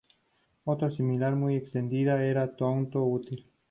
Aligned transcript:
Otra 0.63 0.89
similar, 0.89 1.35
muy 1.35 1.55
extendida, 1.55 2.25
era 2.25 2.55
"tonto 2.55 3.03
útil". 3.03 3.51